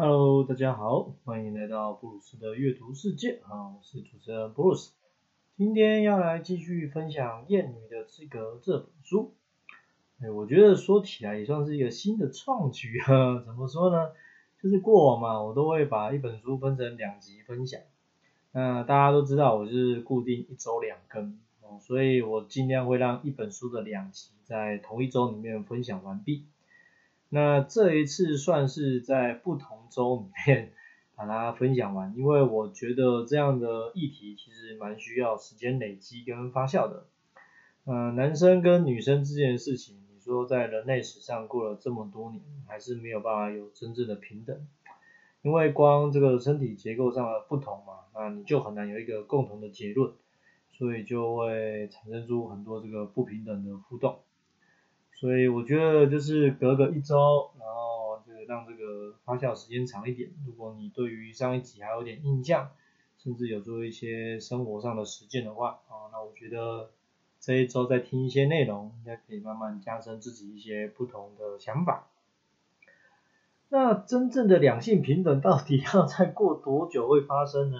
[0.00, 4.92] Hello，大家好，欢迎来到布鲁斯的阅读世界啊，我是主持人布鲁斯。
[5.56, 9.34] 今天要来继续分享《艳女的资格》这本书。
[10.20, 13.42] 哎，我觉得说起来也算是一个新的创举啊。
[13.44, 14.12] 怎么说呢？
[14.62, 17.80] 就是过往嘛，我都会把一本书分成两集分享。
[18.52, 26.44] 那大家都知道，我是固定一周两更哦，所以我尽量会让一本书的两集在同一周里面分享完毕。
[27.30, 30.72] 那这一次算是在不同周里面
[31.14, 37.06] 把它分享完，因为我觉得这样的议题其实蛮需要时间累积跟发酵的。
[37.84, 44.66] 嗯，男生跟女生之间的事情，你说在人类史上过了这么多年，还是没有办法有真正的平等，
[45.42, 50.12] 因为光这个身体结构上的不同嘛，那你就很难有一个共同的结论，
[50.70, 54.20] 所以就会产生出很多这个不平等的互动。
[55.20, 60.30] 所以我觉得就是隔个一周，然后就是让这个发酵时间长一点。
[60.46, 62.70] 如果你对于上一集还有点印象，
[63.18, 66.90] 甚至有做一些生活上的实践的话，啊，那我觉得
[67.40, 72.06] 这一周再听一些内容，应该可以慢慢加深自己一些不同的想法。
[73.70, 77.76] 那真正的两性平等到底要再过多久会发生呢？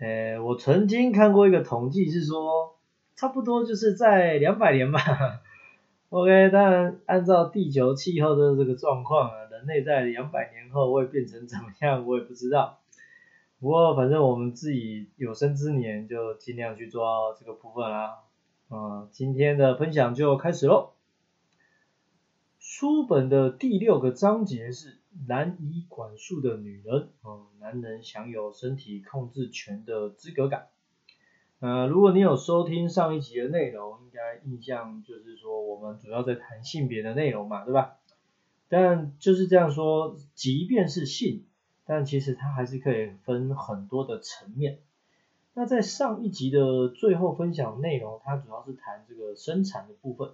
[0.00, 2.76] 呃，我曾经看过一个统计是说，
[3.14, 5.00] 差不多就是在两百年吧。
[6.12, 12.80] OK，当然按照地球气候的这个状况啊，人类在两百年后会变成怎么样，我也不知道。
[13.58, 18.18] 不过反正我们自己有生之年就尽量去做到这个部分啦。
[18.68, 20.90] 啊，今天的分享就开始喽。
[22.58, 30.66] 书本的第六个章节是难以管束的女人，嗯，男人享有身体控制权的资格感。
[31.62, 37.98] 呃，如果你有收听上一集的内容，应该印象就是说我们主要在谈性别的内容嘛，对吧？
[38.68, 41.44] 但就是这样说，即便是性，
[41.86, 44.80] 但其实它还是可以分很多的层面。
[45.54, 50.32] 那在上一集的最后分享内容，它主要是谈这个生产的部分。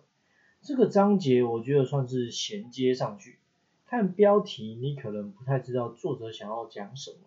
[0.63, 3.39] 这个章节我觉得算是衔接上去。
[3.85, 7.19] 看标题，你可能不太知道作者想要讲什么。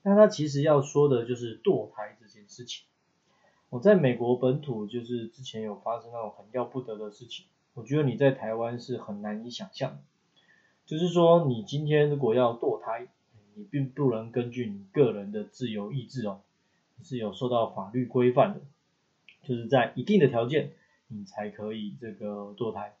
[0.00, 2.86] 那他其实要说的就是堕胎这件事情。
[3.68, 9.98] 我在美国本土就是之前有发生那种很要不得的事情，我觉得你在台湾是很难以想象。
[10.84, 13.08] 就是说，你今天如果要堕胎，
[13.54, 16.42] 你并不能根据你个人的自由意志哦，
[16.96, 18.60] 你是有受到法律规范的，
[19.42, 20.70] 就是在一定的条件，
[21.08, 22.94] 你才可以这个堕胎。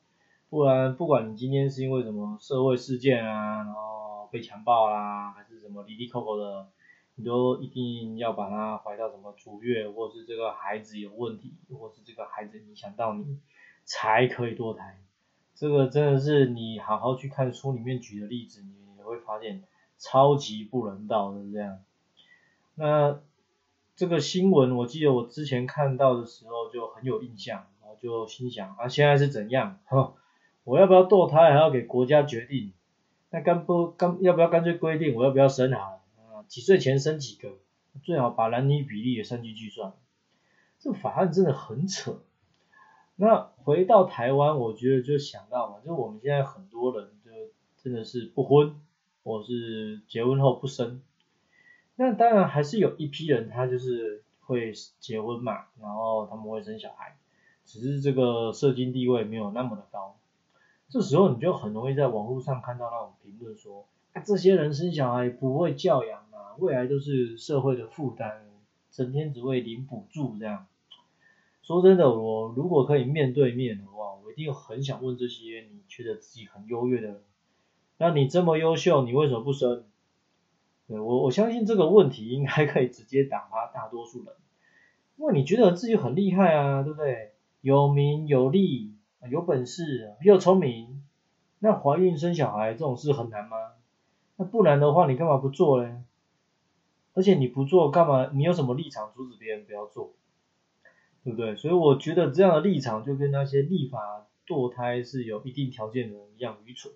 [0.50, 6.66] 不然，不管你今天是因为什么社会事件啊，然后被强暴啦，还是什么离离扣扣的。
[7.16, 13.40] 你都一定要把它怀到什么足月，或是这个孩子有问题，或是这个孩子影响到你，
[13.84, 15.00] 才可以堕胎。
[15.54, 19.62] 这个真的是你好好去看书里面举的例子，你也会发现
[19.96, 21.78] 超级不人道的这样。
[22.74, 23.18] 那
[23.94, 29.78] 这个新闻，我记得我之前看到的时候就很有印象，然后就心想啊，现在是怎样？
[29.86, 30.12] 哈，
[30.64, 32.74] 我要不要堕胎还要给国家决定？
[33.30, 35.95] 那干不干要不要干脆规定我要不要生孩？
[36.48, 37.58] 几岁前生几个，
[38.02, 39.92] 最好把男女比例也算进计算。
[40.78, 42.20] 这法案真的很扯。
[43.16, 47.30] 那回到台湾，我觉得就想到嘛，就我们现在很多人就
[47.82, 48.78] 真的是不婚，
[49.24, 51.00] 或是结婚后不生。
[51.96, 57.16] 那当然还是有一批人，他就是会结婚嘛，然后他们会生小孩，
[57.64, 60.16] 只是这个社经地位没有那么的高。
[60.90, 63.86] 这时候你就很容易在网络上看到那种评论说，
[64.24, 66.25] 这些人生小孩不会教养。
[66.58, 68.42] 未来都是社会的负担，
[68.90, 70.66] 整天只会领补助这样。
[71.62, 77.22] 说真的，我如果可以面对面的话，我一定很想问这些你觉得自己很优越的人，
[77.98, 79.84] 那你这么优秀，你为什么不生？
[80.86, 84.32] 对我我相信这个问题应该可以直接打发大多数人，
[85.16, 87.32] 因为你觉得自己很厉害啊，对不对？
[87.60, 88.94] 有名有利，
[89.28, 91.02] 有本事又聪明，
[91.58, 93.56] 那怀孕生小孩这种事很难吗？
[94.36, 95.96] 那不难的话，你干嘛不做嘞？
[97.16, 98.30] 而且你不做干嘛？
[98.34, 100.12] 你有什么立场阻止别人不要做？
[101.24, 101.56] 对不对？
[101.56, 106.92] 所以我觉得这样的立场就跟那些立法堕胎是有一定条件的一样愚蠢。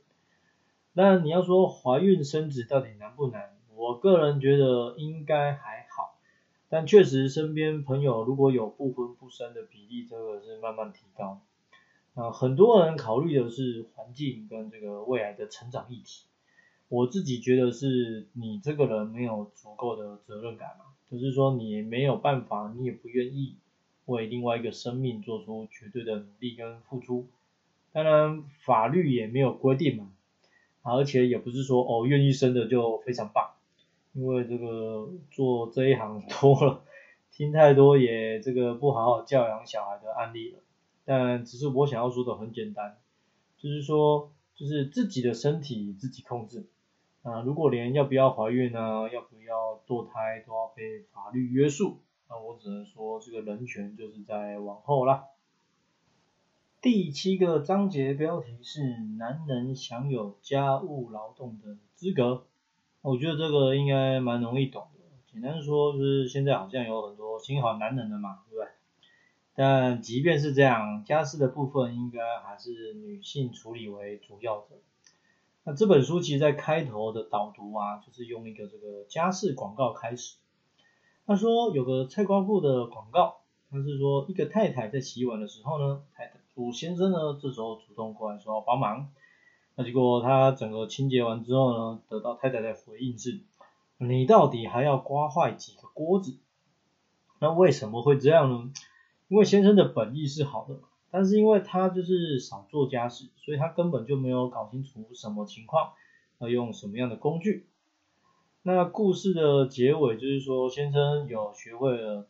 [0.93, 3.57] 那你要说怀孕生子到底难不难？
[3.75, 6.19] 我个人觉得应该还好，
[6.69, 11.41] 但确实身边朋友如果有不婚不生的比例，这个是慢慢提高。
[12.13, 16.27] 啊，很多人考虑的是环境跟这个未来的成长议题。
[16.91, 23.55] 我自己觉得是你这个人没有足够的责任感嘛，就是说你没有办法，你也不愿意
[24.07, 27.29] 为另外一个生命做出绝对的努力跟付出。
[27.93, 30.11] 当然法律也没有规定嘛，
[30.83, 33.51] 而且也不是说哦愿意生的就非常棒，
[34.13, 36.83] 因为这个做这一行 多了，
[37.31, 40.59] 听太多也这个不好好教养小孩的案例了。
[41.05, 42.99] 但只是我想要说的很简单，
[43.59, 46.67] 就是说就是自己的身体自己控制。
[47.23, 51.99] 啊，如果连要不要怀孕呢，要不要堕胎都要被法律约束，
[52.31, 55.25] 那我只能说这个人权就是在往后啦。
[56.81, 62.47] 第七个章节标题是男人享有家务劳动的资格，
[63.03, 65.01] 我觉得这个应该蛮容易懂的。
[65.31, 68.71] 简单说就是现在好像有很多新好男人的嘛，对不对？
[69.55, 74.79] 但即便是这样，家事的部分应该还是女性处理为主要的。
[75.63, 80.37] 那这本书其实，在开头的导读啊，就是用一个这个家事广告开始。
[81.27, 89.11] 他说有个菜瓜布的广告，他是说一个太太在洗碗的时候呢，太太主先生呢这时候主动过来说帮忙。
[89.77, 93.41] 那结果他整个清洁完之后呢，得到太太的回应是：
[93.99, 96.39] 你到底还要刮坏几个锅子？
[97.39, 98.73] 那为什么会这样呢？
[99.29, 100.81] 因为先生的本意是好的。
[101.13, 105.93] 但是因为他就是少做家事，所以他根本就没有搞清楚什么情况，
[106.39, 107.67] 要用什么样的工具。
[108.63, 112.29] 那故事的结尾就是说，先生有学会了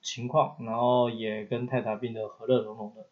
[0.00, 3.06] 情况，然后也跟太太变得和乐融融的。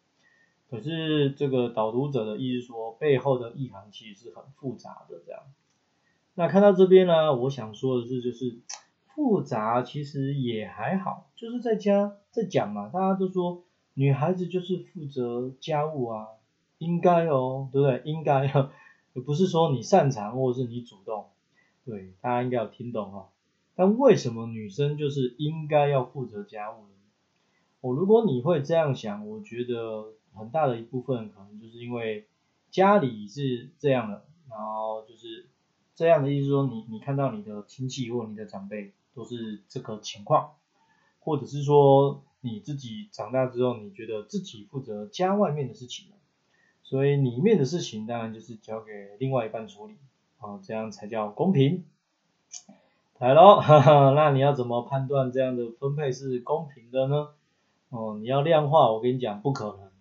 [0.69, 5.41] 可是这个导读者的意思说，背后的意涵其实是很复杂的这样。
[6.33, 8.59] 那看到这边呢，我想说的是，就是
[9.15, 13.63] 复杂其实也还好，就是在家在讲嘛，大家都说。
[13.93, 16.27] 女孩子就是负责家务啊，
[16.77, 18.01] 应该哦，对不对？
[18.05, 18.45] 应该，
[19.13, 21.25] 也 不是说你擅长或者是你主动，
[21.83, 23.29] 对，大家应该有听懂哈。
[23.75, 26.93] 但为什么女生就是应该要负责家务呢？
[27.81, 32.27] 我如果你会这样想，我觉得很大的一部分可能就是因为
[32.69, 35.49] 家里是这样的，然后就是
[35.95, 40.51] 这样的意思说，你你看到你的亲戚或你的长辈都是这个情况，
[41.19, 42.23] 或者是说。
[42.41, 46.07] 你自己长大之后，你觉得自己负责家外面的事情
[46.83, 49.95] 所以里面的事情当然就是交给另外一半处理，
[50.39, 51.85] 啊，这样才叫公平。
[53.19, 57.29] 来喽，哈哈，那你要怎么判断这样的分配是公平的呢？
[57.89, 59.91] 哦，你要量化，我跟你讲不可能。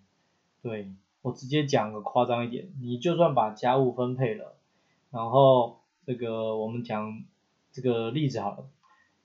[0.63, 0.91] 对
[1.21, 4.57] 我直接讲个夸张一点，你就算把家务分配了，
[5.11, 7.23] 然后这个我们讲
[7.71, 8.65] 这个例子好了，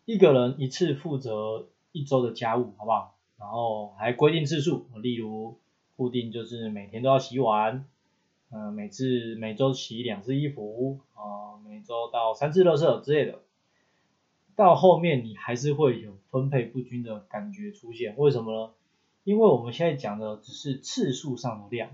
[0.03, 1.69] 一个人一次负责。
[1.95, 3.15] 一周的家务好不好？
[3.39, 5.57] 然后还规定次数，例如
[5.95, 7.86] 固定就是每天都要洗碗，
[8.51, 13.39] 嗯，每次每周洗两次衣服，啊，每周到三次热色之类的。
[14.57, 18.74] 到后面你还是会有分配不均的感觉出现，为什么呢？
[19.24, 21.92] 因为我们现在讲的只是次数上的量，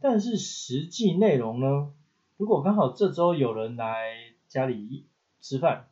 [0.00, 1.92] 但是实际内容呢？
[2.38, 4.14] 如果刚好这周有人来
[4.48, 5.04] 家里
[5.42, 5.88] 吃饭。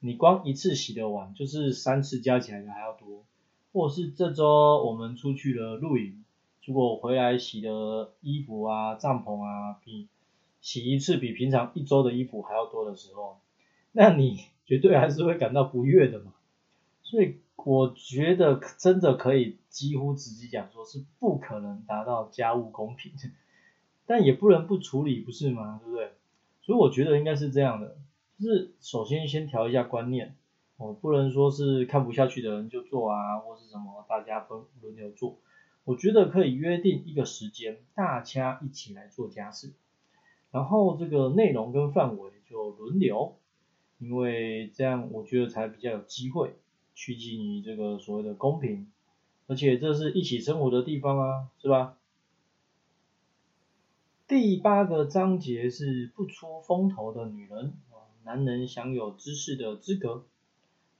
[0.00, 3.24] 你光一次洗的碗就是三次加起来的还要多，
[3.72, 6.24] 或是这周我们出去了露营，
[6.64, 10.06] 如果回来洗的衣服啊、帐篷啊，比
[10.60, 13.38] 洗一次比平常一周的衣服还要多的时候，
[13.92, 16.32] 那你 绝对还是会感到不悦的嘛。
[17.02, 23.12] 所以我觉得真的可以几乎直接讲说是不可能达到家务公平，
[24.06, 25.80] 但也不能不处理，不是吗？
[25.82, 26.12] 对不对？
[26.62, 27.96] 所以我觉得应该是这样的。
[28.40, 30.36] 是首先先调一下观念，
[30.76, 35.36] 我不能说是看不下去的人就做啊，或是什么大家分轮流做。
[35.84, 39.72] 我觉得可以约定一个时间，大家一起来做家事，
[40.50, 43.36] 然后这个内容跟范围就轮流，
[43.98, 46.56] 因为这样我觉得才比较有机会
[46.94, 48.90] 趋近于这个所谓的公平，
[49.46, 51.96] 而且这是一起生活的地方啊，是吧？
[54.28, 57.72] 第八个章节是不出风头的女人。
[58.28, 60.26] 男人享有知识的资格，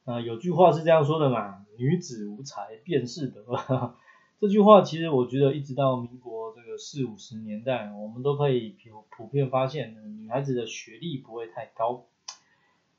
[0.06, 3.44] 啊，有句话是这样说的嘛，女子无才便是德。
[4.40, 12.06] 这句话其实我觉得一直到民国这个四五十年代，我们都可以普普遍发现，女孩子的学历不会太高。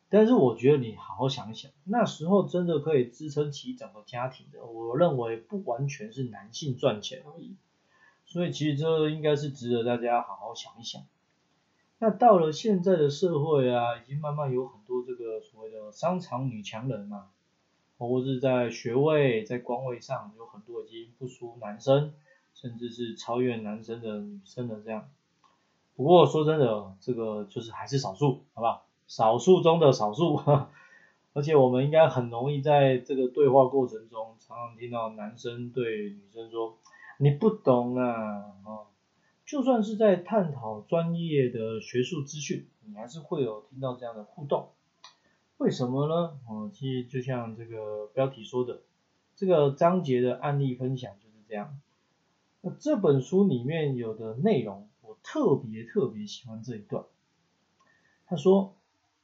[0.10, 7.56] 但是我觉得你好好想想，那时候真的可以支撑起整个家庭的，我认为不完全是男性赚钱而已。
[8.28, 11.02] 所以其实这应该是值得大家好好想一想。
[12.02, 17.28] 那到了现在的社会啊，已经慢慢有很多这个所谓的商场女强人嘛，
[17.98, 22.14] 或是在学位、在官位上有很多已经不输男生，
[22.54, 25.10] 甚至是超越男生的女生的这样。
[25.98, 28.86] 不过说真的，这个就是还是少数，好不好？
[29.06, 30.40] 少数中的少数，
[31.34, 36.78] 而且我们应该很容易在这个对话过程中，常常听到男生对女生说
[37.20, 38.86] ：“你不懂啊，哦。”
[39.50, 44.70] 就算是在探讨专业的学术资讯，你还是会有听到这样的互动。
[45.58, 46.40] 为什么呢？
[46.48, 48.84] 哦，其实就像这个标题说的，
[49.36, 51.80] 这个章节的案例分享就是这样。
[52.62, 57.06] 那这本书里面有的内容，我特别特别喜欢这一段。
[58.28, 58.76] 他说，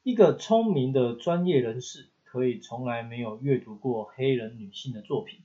[0.02, 5.42] 一个聪明的专业人士可以从来没有阅读过黑人女性的作品，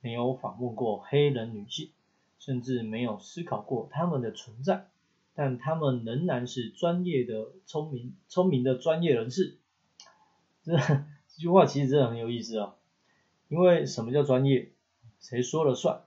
[0.00, 1.90] 没有访问过黑人女性，
[2.38, 4.88] 甚至没有思考过他们的存在，
[5.34, 9.58] 但他们仍然是专业的、聪明、聪明的专业人士。
[10.62, 12.76] 这这句话其实真的很有意思啊，
[13.48, 14.72] 因为什么叫专业？
[15.20, 16.02] 谁说了算？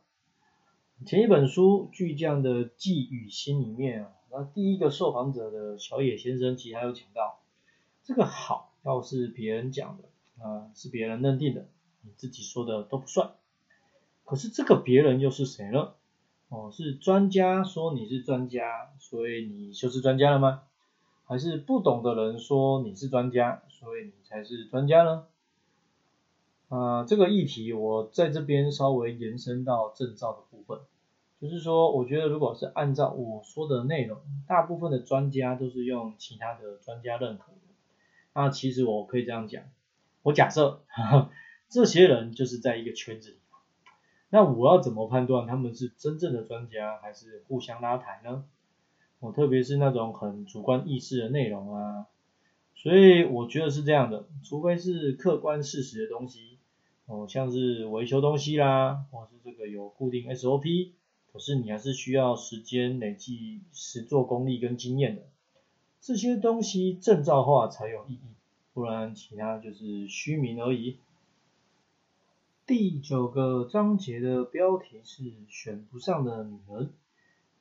[1.06, 7.42] 前一本书《巨匠的寄语心》里面啊，那第一个受访者的小野先生其实还有讲到，
[8.04, 11.68] 这个好要是别人讲的啊，是别人认定的，
[12.02, 13.32] 你自己说的都不算。
[14.26, 15.94] 可是这个别人又是谁呢？
[16.50, 20.63] 哦，是专家说你是专家，所以你就是专家了吗？
[21.25, 25.27] 还是不懂的人说你是专家，所以你才是专家呢？
[26.70, 30.79] 啊，这个议题我在这边稍微延伸到证照的部分，
[31.39, 37.58] 就是说，我觉得如果是按照我说的内容，大部分的专家都是用其他的专家认可的。
[38.34, 39.63] 那其实我可以这样讲，
[40.24, 40.82] 我假设
[41.70, 43.38] 这些人就是在一个圈子里，
[44.32, 48.46] 那我要怎么判断他们是真正的专家，还是互相拉抬呢？
[49.20, 52.06] 我特别是那种很主观意识的内容啊，
[52.76, 56.58] 所以我觉得是这样的，除非是客观事实的东西，
[57.06, 60.92] 哦，像是维修东西啦，或是这个有固定 SOP，
[61.34, 65.24] 可是你还是需要时间累积实做功力跟经验的，
[66.00, 68.36] 这些东西证照化才有意义，
[68.74, 71.00] 不然其他就是虚名而已。
[72.70, 76.94] 第九个章节的标题是选不上的女人。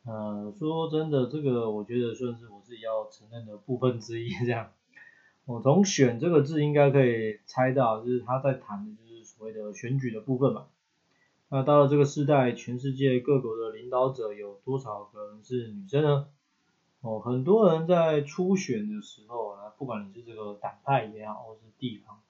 [0.04, 4.28] 呃，说真的，这个我觉得算是我自己要承认的部分之一。
[4.44, 4.70] 这样，
[5.46, 10.66] 我从选这个字应该可以猜到，就是他在谈的就是所谓的选举的部分嘛。
[11.48, 16.28] 那到了这个时代，全世界各国的领导者有多少个人是女生呢？
[17.00, 22.20] 哦，很多人在初选的时候啊，不管你是这个党派也好，或是地方，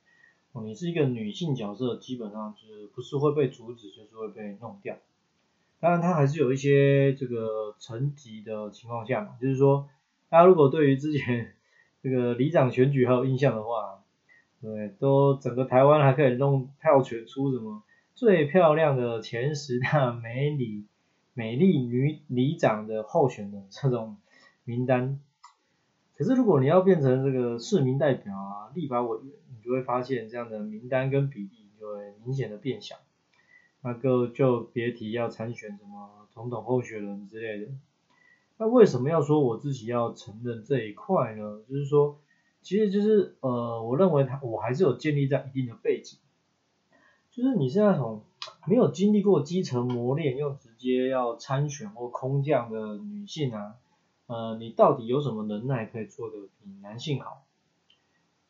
[0.65, 4.97] 你是一个女性角色，基本上就是不是会被阻止，就是会被弄掉。
[5.81, 9.89] 当然，它还是有一些这个层级的情况下嘛，就是说，
[10.29, 11.55] 大家如果对于之前
[12.03, 14.03] 这个里长选举还有印象的话，
[14.61, 17.83] 对，都整个台湾还可以弄票选出什么
[18.15, 20.85] 最漂亮的前十大美女、
[21.35, 24.17] 美丽女里长的候选的这种
[24.65, 25.21] 名单。
[26.17, 32.95] 可是如果你要变成这个市民代表啊、立法委员，你就会发现这样的名单跟比例就会明显的变小。
[33.83, 37.73] 那个就别提要参选什么总统候选人之类的。
[38.57, 41.63] 那为什么要说我自己要承认这一块呢？
[41.69, 42.19] 就是说，
[42.61, 46.19] 其实就是呃，我认为他我还是有建立在一定的背景，
[47.31, 48.25] 就是你是那种
[48.67, 53.77] 没有经历过基层磨练又直接要参选或空降的女性啊，
[54.27, 57.45] 呃，你到底有什么能耐可以做的比男性好？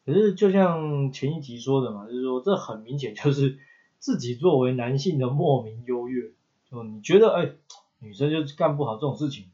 [0.08, 3.58] 可是就像前一集说的嘛，就是说这很明显就是。
[4.00, 6.30] 自己作为男性的莫名优越，
[6.70, 7.50] 就你觉得哎，
[7.98, 9.50] 女生就干不好这种事情，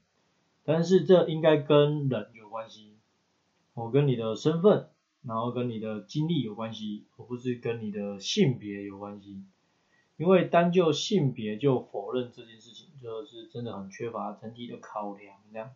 [0.64, 2.92] 但是这应该跟人有关系，
[3.72, 4.90] 我跟你的身份，
[5.22, 9.42] 然后跟你的经历有关系，而不是跟你的性别有关系，
[10.18, 15.70] 因为单就性别就否认这件事情，就是真的很缺乏整体的考量这样。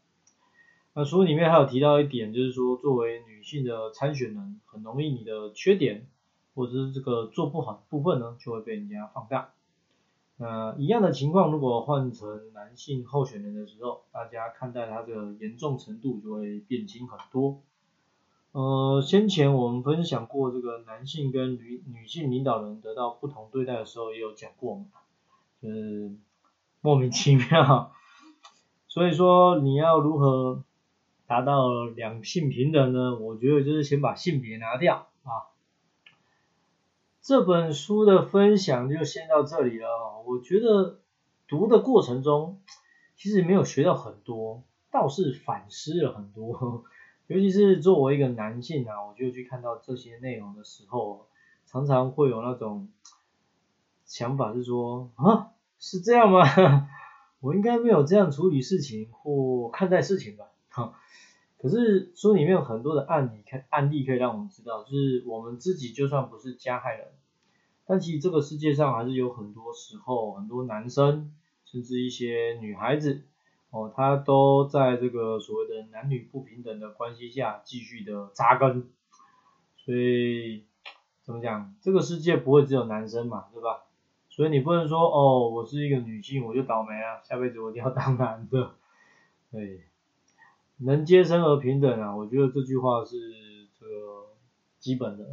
[0.94, 6.06] 那书里面还有提到一点，就是说作为女性的参选人，很容易你的缺点。
[6.54, 9.52] 或者是这个做不好的部分呢，就会被人家放大。
[10.38, 17.60] 那一样的情况，如果换成男性候选人的时候，大家看待他的严重程度就会变轻很多。
[18.50, 24.86] 呃，先前我们分享过这个男性跟女女性领导人得到不同对待的时候，也有讲过嘛，
[25.62, 26.10] 就是
[26.80, 27.92] 莫名其妙。
[28.88, 30.64] 所以说你要如何
[31.28, 33.18] 达到两性平等呢？
[33.18, 35.52] 我觉得就是先把性别拿掉啊。
[37.20, 40.22] 这本书的分享就先到这里了。
[40.26, 41.00] 我觉得
[41.46, 42.62] 读的过程中，
[43.14, 46.84] 其实没有学到很多，倒是反思了很多。
[47.28, 51.26] 尤其是作为一个男性啊，我就去看到这些内容的时候，
[51.66, 52.88] 常常会有那种
[54.06, 56.88] 想法是说啊，是这样吗？
[57.40, 60.46] 我应该没有这样处理事情或看待事情吧？
[60.78, 60.94] 哈。
[61.60, 67.08] 可是书里面有很多的案例，案例可以让我们知道，就是我们自己就算不是加害人，
[67.84, 71.32] 但其实这个世界上还是有很多时候，很多男生
[71.64, 73.22] 甚至一些女孩子，
[73.70, 78.88] 哦，哦，它都在这个所谓的男女不平等的关系下继续的扎根，
[79.76, 80.64] 所以
[81.24, 83.82] 怎么讲，这个世界不会只有男生嘛，对吧？
[84.30, 88.76] 所以你不能说哦，我是一个女性我就倒霉啊，下辈子我一定要当男的，
[89.50, 89.87] 对，
[90.78, 93.16] 能接生而平等啊，我觉得这句话是
[93.78, 94.26] 这个
[94.78, 95.24] 基本的。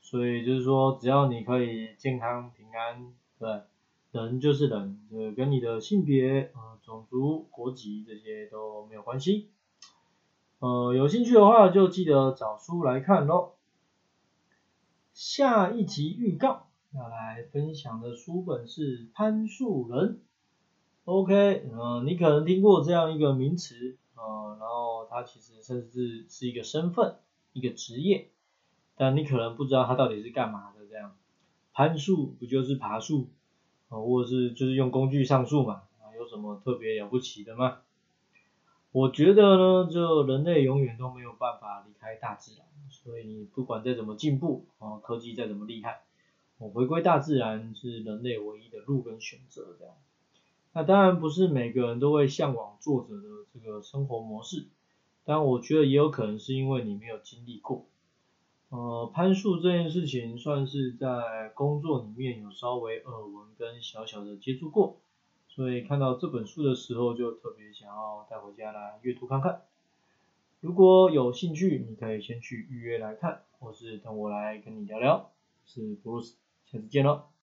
[0.00, 3.62] 所以就是说，只要你可以健康平安，对，
[4.10, 9.48] 人就是人，呃，跟你的性别、呃，种族、国籍这些都没有关系。
[10.58, 13.56] 呃，有兴趣的话就记得找书来看咯。
[15.14, 20.20] 下一集预告要来分享的书本是潘树人。
[21.04, 27.16] OK，呃，你可能听过这样一个名词，呃，然后它其实甚至是一个身份，
[27.52, 28.28] 一个职业。
[28.94, 31.16] 但你可能不知道它到底是干嘛的，这样
[31.72, 33.30] 攀树不就是爬树
[33.88, 37.78] 啊，或者是就是用工具上树嘛，啊，有什么特别了不起的吗？
[38.92, 46.02] 我觉得呢，就人类永远都没有办法离开大自然，所以你不管再怎么进步啊，科技再怎么厉害，
[46.58, 49.94] 我回归大自然是人类唯一的路跟选择，这样。
[50.72, 54.66] 那当然不是每个人都会向往作者的这个生活模式，
[55.24, 57.84] 但我觉得也有可能是因为你没有经历过。
[58.70, 64.96] 呃，攀树这件事情算是在工作里面有稍微耳闻跟小小的接触过，
[65.48, 69.60] 所以看到这本书的时候就特别想要带回家来阅读看看。
[70.60, 75.30] 如果有兴趣，你可以先去预约来看，或是等我来跟你聊聊。
[75.66, 77.31] 是布鲁斯，下次见喽。